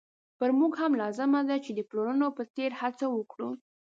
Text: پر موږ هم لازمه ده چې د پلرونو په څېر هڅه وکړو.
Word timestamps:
پر 0.37 0.49
موږ 0.59 0.71
هم 0.81 0.91
لازمه 1.01 1.41
ده 1.49 1.57
چې 1.65 1.71
د 1.73 1.79
پلرونو 1.89 2.27
په 2.37 2.43
څېر 2.53 2.71
هڅه 2.81 3.05
وکړو. 3.15 3.49